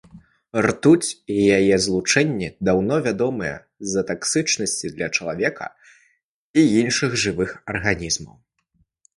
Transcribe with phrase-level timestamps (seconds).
[0.65, 5.65] Ртуць і яе злучэнні даўно вядомыя з-за таксічнасці для чалавека
[6.63, 8.35] і іншых жывых арганізмаў.